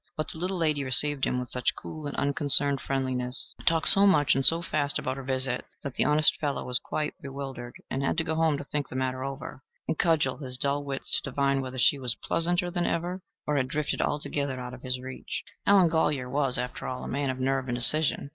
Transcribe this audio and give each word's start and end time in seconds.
But 0.17 0.29
the 0.31 0.39
little 0.39 0.57
lady 0.57 0.83
received 0.83 1.25
him 1.27 1.39
with 1.39 1.49
such 1.49 1.75
cool 1.75 2.07
and 2.07 2.17
unconcerned 2.17 2.81
friendliness, 2.81 3.53
talked 3.67 3.87
so 3.87 4.07
much 4.07 4.33
and 4.33 4.43
so 4.43 4.63
fast 4.63 4.97
about 4.97 5.15
her 5.15 5.21
visit, 5.21 5.63
that 5.83 5.93
the 5.93 6.05
honest 6.05 6.37
fellow 6.39 6.65
was 6.65 6.79
quite 6.79 7.13
bewildered, 7.21 7.75
and 7.87 8.01
had 8.01 8.17
to 8.17 8.23
go 8.23 8.33
home 8.33 8.57
to 8.57 8.63
think 8.63 8.89
the 8.89 8.95
matter 8.95 9.23
over, 9.23 9.61
and 9.87 9.99
cudgel 9.99 10.37
his 10.39 10.57
dull 10.57 10.83
wits 10.83 11.11
to 11.11 11.29
divine 11.29 11.61
whether 11.61 11.77
she 11.77 11.99
was 11.99 12.15
pleasanter 12.15 12.71
than 12.71 12.87
ever, 12.87 13.21
or 13.45 13.57
had 13.57 13.67
drifted 13.67 14.01
altogether 14.01 14.59
out 14.59 14.73
of 14.73 14.81
his 14.81 14.99
reach. 14.99 15.43
Allen 15.67 15.87
Golyer 15.87 16.31
was, 16.31 16.57
after 16.57 16.87
all, 16.87 17.03
a 17.03 17.07
man 17.07 17.29
of 17.29 17.39
nerve 17.39 17.67
and 17.69 17.75
decision. 17.77 18.29